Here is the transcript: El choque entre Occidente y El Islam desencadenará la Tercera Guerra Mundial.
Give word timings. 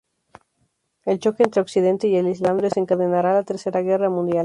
El 1.05 1.19
choque 1.19 1.43
entre 1.43 1.61
Occidente 1.61 2.07
y 2.07 2.15
El 2.17 2.27
Islam 2.27 2.57
desencadenará 2.57 3.35
la 3.35 3.43
Tercera 3.43 3.83
Guerra 3.83 4.09
Mundial. 4.09 4.39